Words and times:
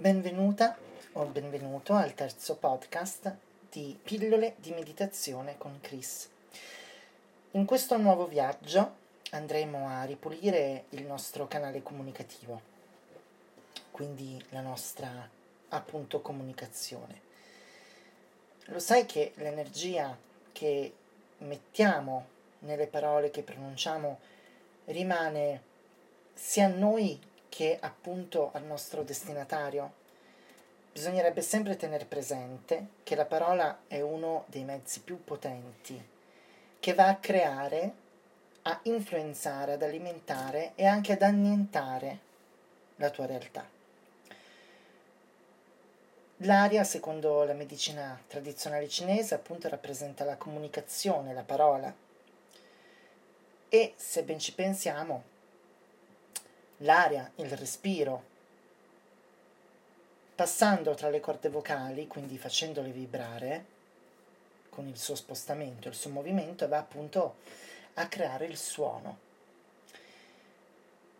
Benvenuta 0.00 0.78
o 1.12 1.26
benvenuto 1.26 1.92
al 1.92 2.14
terzo 2.14 2.56
podcast 2.56 3.36
di 3.70 3.98
Pillole 4.02 4.54
di 4.56 4.70
meditazione 4.70 5.58
con 5.58 5.78
Chris. 5.82 6.26
In 7.50 7.66
questo 7.66 7.98
nuovo 7.98 8.26
viaggio 8.26 8.94
andremo 9.32 9.88
a 9.88 10.04
ripulire 10.04 10.84
il 10.90 11.04
nostro 11.04 11.46
canale 11.48 11.82
comunicativo, 11.82 12.62
quindi 13.90 14.42
la 14.48 14.62
nostra 14.62 15.28
appunto 15.68 16.22
comunicazione. 16.22 17.20
Lo 18.68 18.78
sai 18.78 19.04
che 19.04 19.32
l'energia 19.34 20.16
che 20.52 20.94
mettiamo 21.40 22.24
nelle 22.60 22.86
parole 22.86 23.30
che 23.30 23.42
pronunciamo 23.42 24.18
rimane 24.86 25.62
sia 26.32 26.64
a 26.64 26.68
noi 26.68 27.20
che 27.50 27.76
appunto 27.78 28.48
al 28.54 28.64
nostro 28.64 29.02
destinatario? 29.02 29.92
Bisognerebbe 30.90 31.42
sempre 31.42 31.76
tenere 31.76 32.06
presente 32.06 32.86
che 33.02 33.14
la 33.14 33.26
parola 33.26 33.80
è 33.86 34.00
uno 34.00 34.44
dei 34.46 34.64
mezzi 34.64 35.00
più 35.00 35.22
potenti 35.22 36.02
che 36.80 36.94
va 36.94 37.08
a 37.08 37.16
creare, 37.16 37.92
a 38.62 38.80
influenzare, 38.84 39.74
ad 39.74 39.82
alimentare 39.82 40.72
e 40.76 40.86
anche 40.86 41.12
ad 41.12 41.20
annientare 41.20 42.18
la 42.96 43.10
tua 43.10 43.26
realtà. 43.26 43.68
L'aria, 46.44 46.84
secondo 46.84 47.44
la 47.44 47.52
medicina 47.52 48.18
tradizionale 48.26 48.88
cinese, 48.88 49.34
appunto 49.34 49.68
rappresenta 49.68 50.24
la 50.24 50.36
comunicazione, 50.36 51.34
la 51.34 51.42
parola. 51.42 51.94
E 53.68 53.92
se 53.96 54.22
ben 54.22 54.38
ci 54.38 54.54
pensiamo, 54.54 55.22
l'aria, 56.80 57.30
il 57.36 57.50
respiro, 57.50 58.28
passando 60.34 60.94
tra 60.94 61.08
le 61.08 61.20
corde 61.20 61.48
vocali, 61.48 62.06
quindi 62.06 62.38
facendole 62.38 62.90
vibrare 62.90 63.78
con 64.70 64.86
il 64.86 64.96
suo 64.96 65.14
spostamento, 65.14 65.88
il 65.88 65.94
suo 65.94 66.10
movimento, 66.10 66.68
va 66.68 66.78
appunto 66.78 67.36
a 67.94 68.06
creare 68.08 68.46
il 68.46 68.56
suono. 68.56 69.28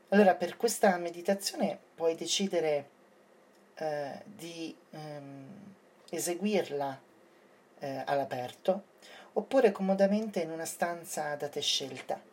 Allora, 0.09 0.35
per 0.35 0.57
questa 0.57 0.97
meditazione 0.97 1.79
puoi 1.95 2.15
decidere 2.15 2.89
eh, 3.75 4.23
di 4.25 4.75
ehm, 4.91 5.75
eseguirla 6.11 7.01
eh, 7.79 8.03
all'aperto 8.07 8.85
oppure 9.35 9.71
comodamente 9.71 10.41
in 10.41 10.51
una 10.51 10.65
stanza 10.65 11.37
da 11.37 11.49
te 11.49 11.61
scelta 11.61 12.30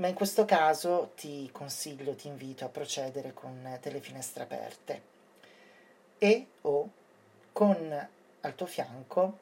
ma 0.00 0.08
in 0.08 0.14
questo 0.14 0.46
caso 0.46 1.12
ti 1.14 1.50
consiglio, 1.52 2.14
ti 2.14 2.26
invito 2.26 2.64
a 2.64 2.68
procedere 2.68 3.34
con 3.34 3.78
delle 3.82 4.00
finestre 4.00 4.42
aperte 4.44 5.02
e 6.16 6.46
o 6.62 6.90
con 7.52 8.08
al 8.40 8.54
tuo 8.54 8.66
fianco 8.66 9.38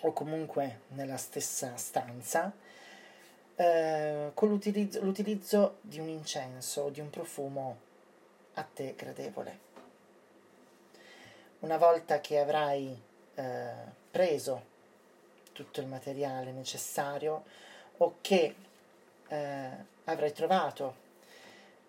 o 0.00 0.12
comunque 0.14 0.80
nella 0.88 1.18
stessa 1.18 1.76
stanza 1.76 2.50
eh, 3.54 4.30
con 4.32 4.48
l'utilizzo, 4.48 5.02
l'utilizzo 5.02 5.76
di 5.82 6.00
un 6.00 6.08
incenso 6.08 6.82
o 6.82 6.90
di 6.90 7.00
un 7.00 7.10
profumo 7.10 7.76
a 8.54 8.62
te 8.62 8.94
gradevole. 8.96 9.68
Una 11.60 11.76
volta 11.76 12.22
che 12.22 12.38
avrai 12.38 12.98
eh, 13.34 13.72
preso 14.10 14.68
tutto 15.52 15.80
il 15.80 15.86
materiale 15.86 16.50
necessario 16.50 17.44
o 17.98 18.16
che 18.22 18.54
eh, 19.30 19.70
avrai 20.04 20.32
trovato 20.32 21.08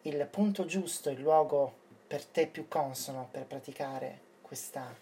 il 0.03 0.27
punto 0.29 0.65
giusto, 0.65 1.09
il 1.09 1.19
luogo 1.19 1.79
per 2.07 2.23
te 2.23 2.47
più 2.47 2.67
consono 2.67 3.27
per 3.31 3.45
praticare 3.45 4.19
questa 4.41 4.93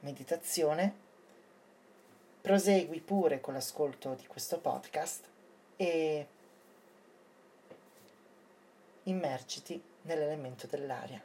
meditazione, 0.00 1.06
prosegui 2.40 3.00
pure 3.00 3.40
con 3.40 3.54
l'ascolto 3.54 4.14
di 4.14 4.26
questo 4.26 4.58
podcast 4.58 5.24
e 5.76 6.26
immergiti 9.04 9.80
nell'elemento 10.02 10.66
dell'aria. 10.66 11.22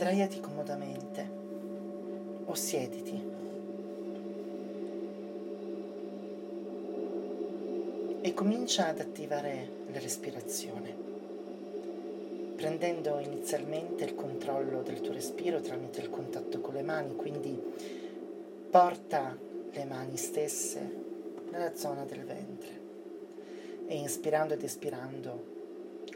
Sdraiati 0.00 0.40
comodamente. 0.40 1.30
O 2.46 2.54
siediti. 2.54 3.22
E 8.22 8.32
comincia 8.32 8.86
ad 8.86 9.00
attivare 9.00 9.68
la 9.92 9.98
respirazione, 9.98 10.96
prendendo 12.56 13.18
inizialmente 13.18 14.04
il 14.04 14.14
controllo 14.14 14.80
del 14.80 15.02
tuo 15.02 15.12
respiro 15.12 15.60
tramite 15.60 16.00
il 16.00 16.08
contatto 16.08 16.62
con 16.62 16.72
le 16.72 16.82
mani, 16.82 17.14
quindi 17.14 17.62
porta 18.70 19.36
le 19.70 19.84
mani 19.84 20.16
stesse 20.16 20.80
nella 21.50 21.76
zona 21.76 22.06
del 22.06 22.24
ventre. 22.24 22.80
E 23.86 23.96
inspirando 23.96 24.54
ed 24.54 24.62
espirando 24.62 25.49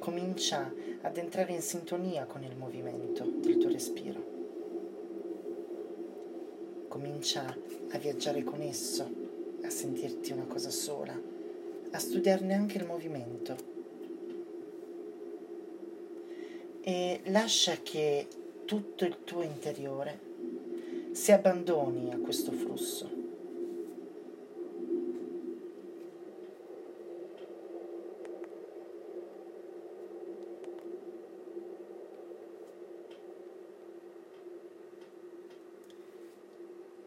comincia 0.04 0.70
ad 1.00 1.16
entrare 1.16 1.54
in 1.54 1.62
sintonia 1.62 2.26
con 2.26 2.42
il 2.42 2.54
movimento 2.58 3.24
del 3.24 3.56
tuo 3.56 3.70
respiro. 3.70 4.22
Comincia 6.88 7.56
a 7.88 7.96
viaggiare 7.96 8.44
con 8.44 8.60
esso, 8.60 9.10
a 9.62 9.70
sentirti 9.70 10.32
una 10.32 10.44
cosa 10.44 10.68
sola, 10.68 11.18
a 11.90 11.98
studiarne 11.98 12.52
anche 12.52 12.76
il 12.76 12.84
movimento. 12.84 13.56
E 16.82 17.20
lascia 17.28 17.78
che 17.82 18.26
tutto 18.66 19.06
il 19.06 19.24
tuo 19.24 19.40
interiore 19.40 20.20
si 21.12 21.32
abbandoni 21.32 22.12
a 22.12 22.18
questo 22.18 22.52
flusso. 22.52 23.13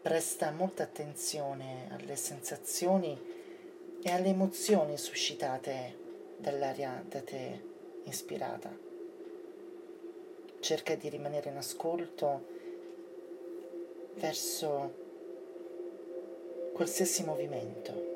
Presta 0.08 0.50
molta 0.52 0.84
attenzione 0.84 1.88
alle 1.90 2.16
sensazioni 2.16 3.14
e 4.02 4.10
alle 4.10 4.28
emozioni 4.28 4.96
suscitate 4.96 5.98
dall'aria 6.38 7.04
da 7.06 7.20
te 7.20 7.62
ispirata. 8.04 8.74
Cerca 10.60 10.94
di 10.94 11.10
rimanere 11.10 11.50
in 11.50 11.58
ascolto 11.58 12.46
verso 14.14 14.94
qualsiasi 16.72 17.22
movimento. 17.24 18.07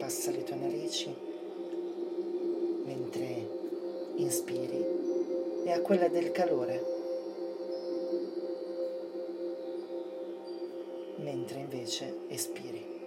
Trapassa 0.00 0.30
le 0.30 0.42
tue 0.44 0.56
narici 0.56 1.14
mentre 2.84 3.48
inspiri 4.16 4.82
e 5.64 5.72
a 5.72 5.80
quella 5.82 6.08
del 6.08 6.30
calore 6.30 6.98
mentre 11.16 11.58
invece 11.58 12.16
espiri. 12.28 12.98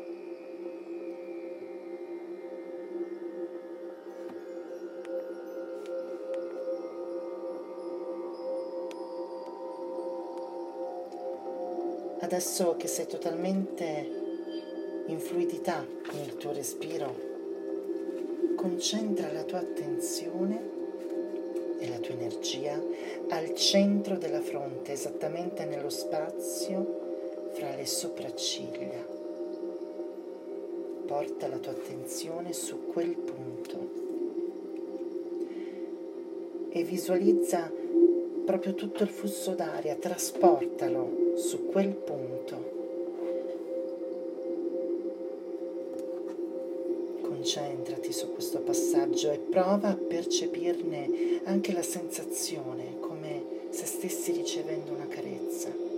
Adesso 12.20 12.76
che 12.78 12.88
sei 12.88 13.08
totalmente 13.08 14.23
in 15.14 15.20
fluidità 15.20 15.86
il 16.26 16.38
tuo 16.38 16.52
respiro, 16.52 17.16
concentra 18.56 19.32
la 19.32 19.44
tua 19.44 19.60
attenzione 19.60 20.72
e 21.78 21.88
la 21.88 22.00
tua 22.00 22.16
energia 22.16 22.82
al 23.30 23.54
centro 23.54 24.18
della 24.18 24.42
fronte, 24.42 24.92
esattamente 24.92 25.66
nello 25.66 25.90
spazio 25.90 27.52
fra 27.54 27.76
le 27.76 27.86
sopracciglia. 27.86 29.06
Porta 31.06 31.48
la 31.48 31.60
tua 31.60 31.74
attenzione 31.74 32.52
su 32.52 32.88
quel 32.88 33.16
punto 33.16 34.02
e 36.70 36.84
visualizza 36.84 37.72
proprio 38.46 38.74
tutto 38.74 39.04
il 39.04 39.10
flusso 39.10 39.52
d'aria, 39.52 39.96
trasportalo 39.96 41.34
su 41.36 41.68
quel 41.68 41.94
punto. 41.94 42.83
Passaggio 49.04 49.32
e 49.32 49.38
prova 49.38 49.90
a 49.90 49.96
percepirne 49.96 51.42
anche 51.44 51.74
la 51.74 51.82
sensazione, 51.82 53.00
come 53.00 53.44
se 53.70 53.86
stessi 53.86 54.32
ricevendo 54.32 54.94
una 54.94 55.08
carezza. 55.08 55.92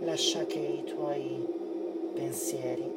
lascia 0.00 0.46
che 0.46 0.60
i 0.60 0.84
tuoi 0.84 1.44
pensieri 2.14 2.88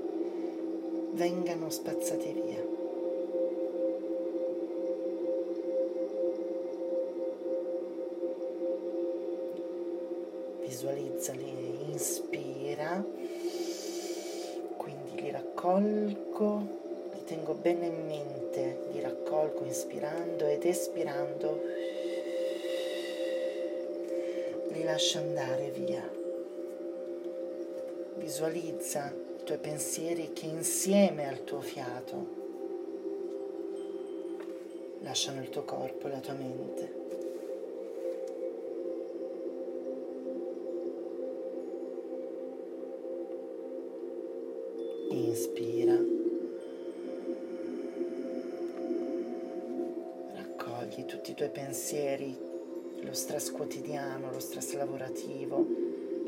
vengano 1.14 1.70
spazzati 1.72 2.32
via. 2.34 2.79
Inspirando 19.70 20.48
ed 20.48 20.66
espirando, 20.66 21.62
li 24.70 24.84
lascio 24.84 25.20
andare 25.20 25.70
via. 25.70 26.10
Visualizza 28.16 29.14
i 29.40 29.44
tuoi 29.44 29.58
pensieri 29.60 30.34
che 30.34 30.48
insieme 30.48 31.28
al 31.28 31.44
tuo 31.44 31.62
fiato 31.62 32.38
lasciano 35.02 35.42
il 35.42 35.50
tuo 35.50 35.64
corpo 35.64 36.08
e 36.08 36.12
la 36.12 36.20
tua 36.20 36.34
mente. 36.34 37.19
Pensieri, 51.90 52.38
lo 53.02 53.14
stress 53.14 53.50
quotidiano, 53.50 54.30
lo 54.32 54.40
stress 54.40 54.76
lavorativo, 54.76 55.66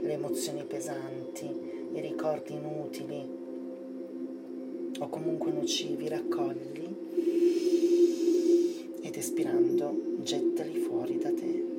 le 0.02 0.14
emozioni 0.14 0.64
pesanti, 0.64 1.46
i 1.94 2.02
ricordi 2.02 2.54
inutili 2.54 3.30
o 4.98 5.08
comunque 5.08 5.52
nocivi, 5.52 6.08
raccogli 6.08 6.96
ed 9.02 9.16
espirando 9.16 10.16
gettali 10.24 10.80
fuori 10.80 11.20
da 11.20 11.32
te. 11.32 11.71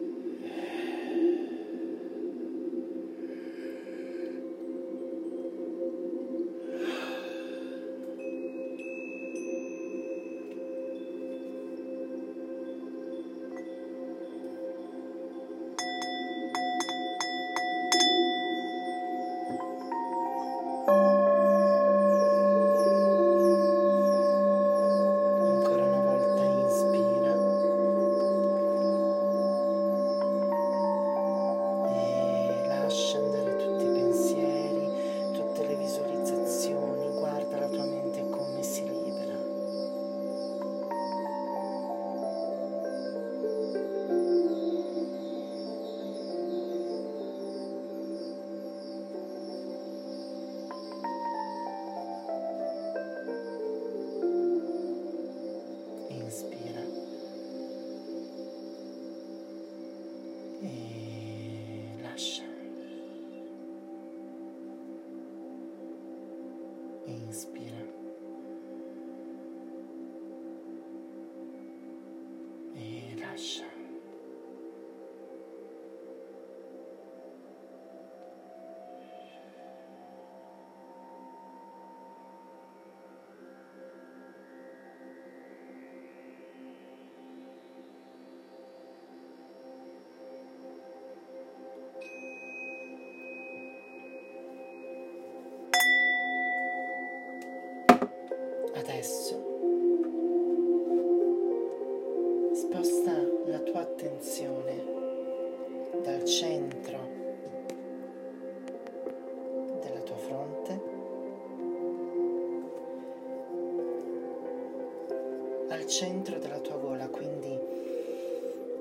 Al 115.72 115.86
centro 115.86 116.38
della 116.38 116.58
tua 116.58 116.76
gola, 116.76 117.08
quindi 117.08 117.58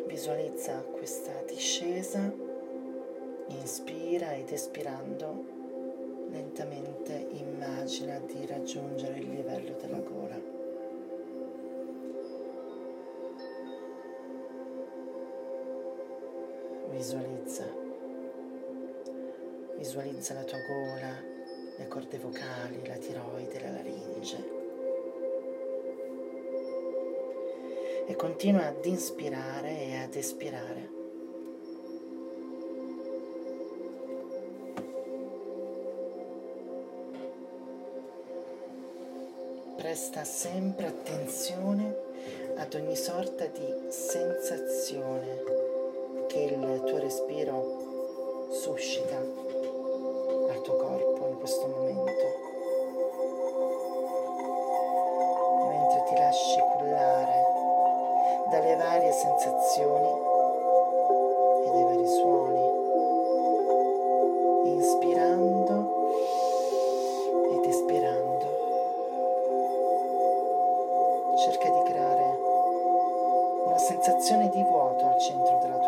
visualizza 0.08 0.84
questa 0.92 1.32
discesa, 1.48 2.32
inspira 3.48 4.34
ed 4.34 4.52
espirando 4.52 5.60
lentamente 6.30 7.28
immagina 7.32 8.20
di 8.20 8.46
raggiungere 8.46 9.20
il 9.20 9.30
livello 9.30 9.76
della 9.80 10.00
gola. 10.00 10.60
visualizza. 17.02 17.66
Visualizza 19.78 20.36
la 20.36 20.44
tua 20.44 20.60
gola, 20.60 21.20
le 21.78 21.88
corde 21.88 22.20
vocali, 22.20 22.86
la 22.86 22.98
tiroide, 22.98 23.60
la 23.60 23.72
laringe. 23.72 24.51
Continua 28.22 28.68
ad 28.68 28.86
inspirare 28.86 29.80
e 29.80 29.96
ad 29.96 30.14
espirare. 30.14 30.90
Presta 39.76 40.24
sempre 40.24 40.86
attenzione 40.86 41.96
ad 42.58 42.72
ogni 42.76 42.96
sorta 42.96 43.48
di 43.48 43.90
sensazione 43.90 45.44
che 46.28 46.42
il 46.42 46.84
tuo 46.86 47.00
respiro 47.00 48.50
suscita 48.52 49.51
Cerca 71.44 71.70
di 71.70 71.82
creare 71.90 72.38
una 73.66 73.78
sensazione 73.80 74.48
di 74.50 74.62
vuoto 74.62 75.08
al 75.08 75.20
centro 75.20 75.58
della 75.64 75.80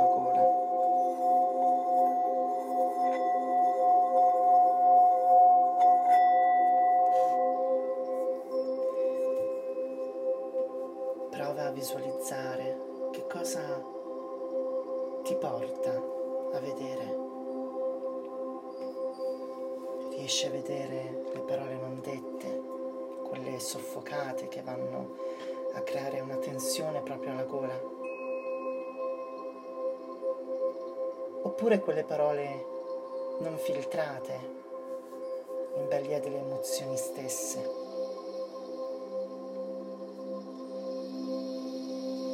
Quelle 32.03 32.22
parole 32.22 32.65
non 33.39 33.57
filtrate, 33.57 34.39
in 35.77 35.88
balia 35.88 36.19
delle 36.19 36.39
emozioni 36.39 36.98
stesse. 36.98 37.62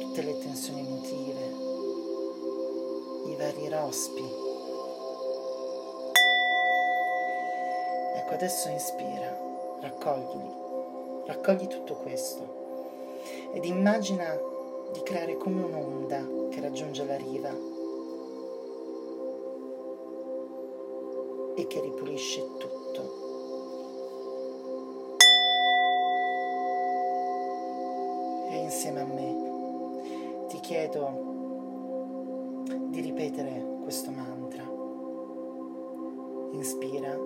Tutte 0.00 0.22
le 0.22 0.38
tensioni 0.38 0.80
emotive, 0.80 1.46
i 3.26 3.36
vari 3.36 3.68
rospi. 3.68 4.24
Ecco, 8.16 8.34
adesso 8.34 8.68
inspira, 8.70 9.38
raccoglili, 9.82 10.52
raccogli 11.26 11.68
tutto 11.68 11.94
questo 11.94 12.58
ed 13.52 13.64
immagina 13.64 14.36
di 14.92 15.02
creare 15.02 15.36
come 15.36 15.62
un'onda 15.62 16.48
che 16.50 16.60
raggiunge 16.60 17.04
la 17.04 17.16
riva 17.16 17.69
e 21.60 21.66
che 21.66 21.80
ripulisce 21.80 22.40
tutto. 22.56 23.18
E 28.48 28.56
insieme 28.56 29.00
a 29.00 29.04
me 29.04 30.46
ti 30.48 30.58
chiedo 30.60 31.28
di 32.88 33.00
ripetere 33.00 33.78
questo 33.82 34.10
mantra. 34.10 34.62
Inspira 36.52 37.16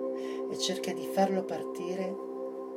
e 0.51 0.57
cerca 0.57 0.91
di 0.91 1.05
farlo 1.05 1.43
partire 1.43 2.15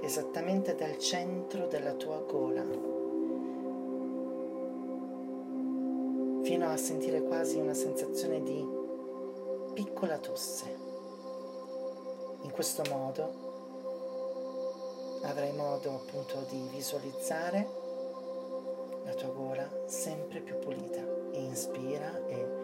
esattamente 0.01 0.77
dal 0.77 0.97
centro 0.99 1.67
della 1.67 1.93
tua 1.95 2.19
gola. 2.27 2.97
fino 6.41 6.71
a 6.71 6.77
sentire 6.79 7.21
quasi 7.21 7.59
una 7.59 7.75
sensazione 7.75 8.43
di 8.43 8.67
piccola 9.75 10.17
tosse. 10.17 10.88
In 12.43 12.51
questo 12.51 12.83
modo 12.89 13.47
avrai 15.23 15.53
modo 15.53 15.95
appunto 15.95 16.47
di 16.49 16.69
visualizzare 16.71 17.69
la 19.05 19.15
tua 19.15 19.29
gola 19.29 19.69
sempre 19.87 20.41
più 20.41 20.59
pulita. 20.59 21.01
Inspira 21.33 22.27
e 22.27 22.58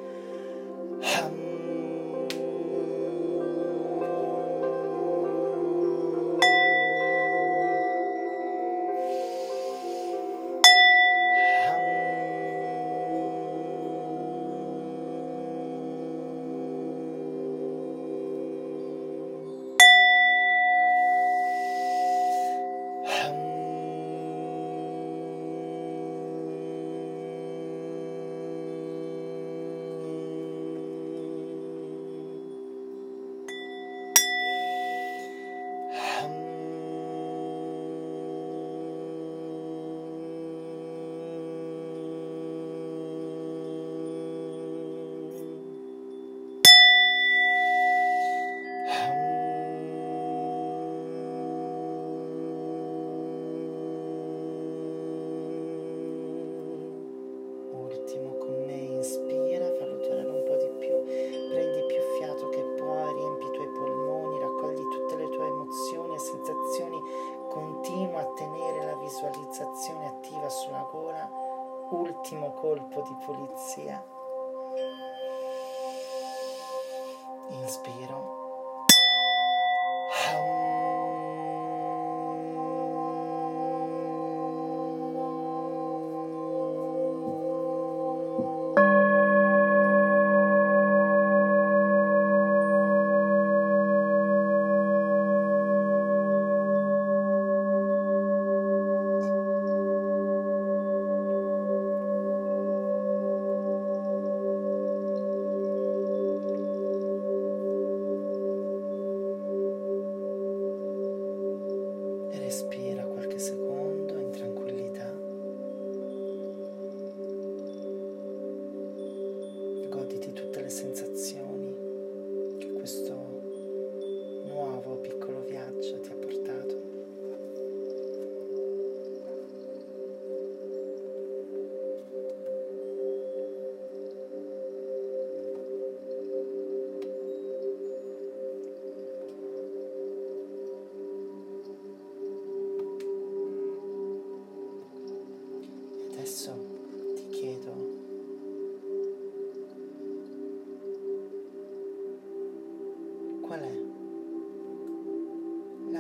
Inspiro. 77.65 78.24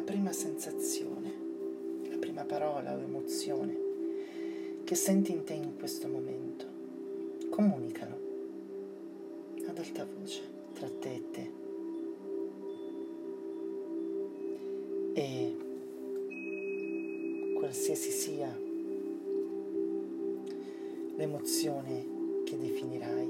prima 0.05 0.33
sensazione, 0.33 1.33
la 2.11 2.19
prima 2.19 2.45
parola 2.45 2.95
o 2.95 3.01
emozione 3.01 3.83
che 4.85 4.95
senti 4.95 5.33
in 5.33 5.45
te 5.45 5.55
in 5.55 5.77
questo 5.79 6.09
momento. 6.09 6.67
Comunicalo 7.49 8.21
ad 9.67 9.79
alta 9.79 10.07
voce 10.07 10.43
tra 10.75 10.89
te 11.01 11.15
e 11.15 11.23
te. 11.31 11.51
E 15.15 15.57
qualsiasi 17.57 18.11
sia 18.11 18.61
l'emozione 21.17 22.43
che 22.45 22.59
definirai, 22.59 23.29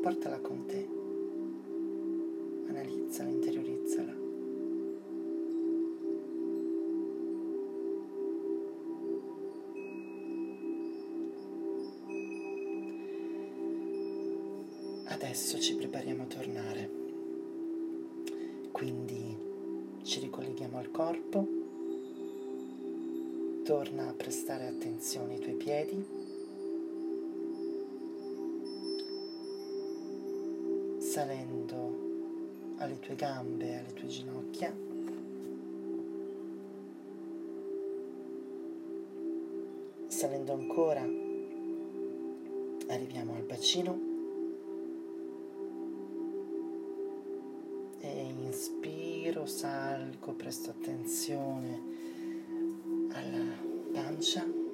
portala 0.00 0.38
con 0.38 0.66
te. 0.66 0.95
Adesso 15.36 15.60
ci 15.60 15.74
prepariamo 15.74 16.22
a 16.22 16.26
tornare, 16.26 16.90
quindi 18.72 19.36
ci 20.02 20.20
ricolleghiamo 20.20 20.78
al 20.78 20.90
corpo, 20.90 21.46
torna 23.62 24.08
a 24.08 24.14
prestare 24.14 24.66
attenzione 24.66 25.34
ai 25.34 25.40
tuoi 25.40 25.54
piedi, 25.56 26.06
salendo 31.00 32.74
alle 32.78 32.98
tue 32.98 33.14
gambe, 33.14 33.76
alle 33.76 33.92
tue 33.92 34.08
ginocchia. 34.08 34.74
Salendo 40.06 40.52
ancora, 40.54 41.06
arriviamo 42.86 43.34
al 43.34 43.42
bacino 43.42 44.05
inspiro, 48.56 49.44
salgo, 49.44 50.32
presto 50.32 50.70
attenzione 50.70 51.78
alla 53.12 53.54
pancia. 53.92 54.65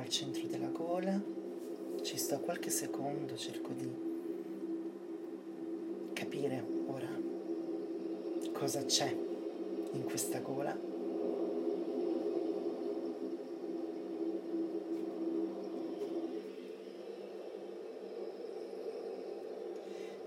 Al 0.00 0.08
centro 0.08 0.46
della 0.46 0.68
gola. 0.68 1.20
Ci 2.02 2.16
sto 2.16 2.40
qualche 2.40 2.70
secondo, 2.70 3.36
cerco 3.36 3.72
di 3.72 4.08
capire 6.14 6.64
ora 6.86 7.08
cosa 8.52 8.84
c'è 8.84 9.14
in 9.92 10.04
questa 10.04 10.40
gola. 10.40 10.88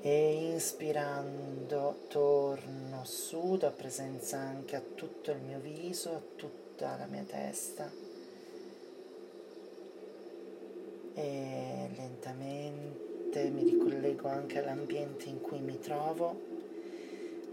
e 0.06 0.52
inspirando 0.52 2.08
torno 2.10 3.06
su, 3.06 3.56
do 3.56 3.72
presenza 3.72 4.38
anche 4.38 4.76
a 4.76 4.82
tutto 4.82 5.32
il 5.32 5.40
mio 5.40 5.60
viso, 5.62 6.10
a 6.10 6.22
tutta 6.36 6.98
la 6.98 7.06
mia 7.06 7.24
testa 7.24 8.03
e 11.14 11.90
lentamente 11.96 13.50
mi 13.50 13.64
ricollego 13.64 14.28
anche 14.28 14.60
all'ambiente 14.60 15.30
in 15.30 15.42
cui 15.42 15.60
mi 15.60 15.80
trovo, 15.80 16.40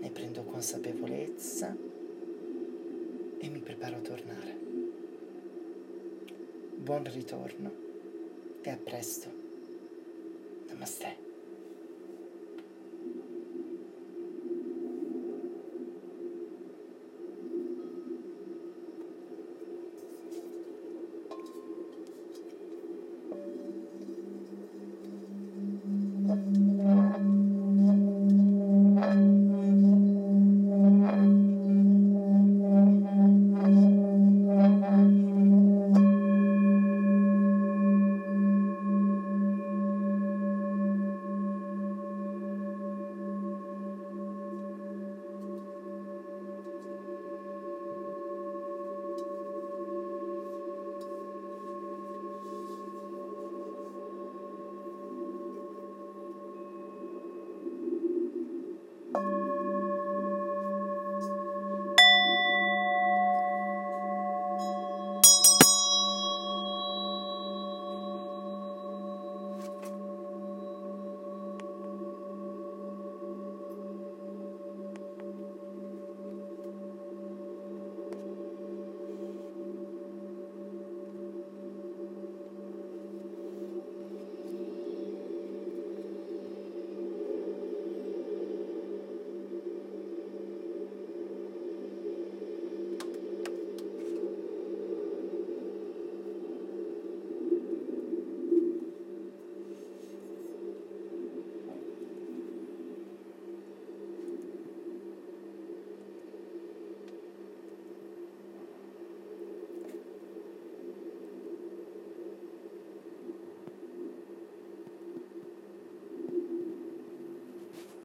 ne 0.00 0.10
prendo 0.10 0.42
consapevolezza 0.42 1.76
e 3.38 3.48
mi 3.48 3.58
preparo 3.60 3.96
a 3.96 4.00
tornare. 4.00 4.58
Buon 6.76 7.04
ritorno 7.12 7.72
e 8.62 8.70
a 8.70 8.76
presto. 8.76 9.30
Namaste. 10.68 11.29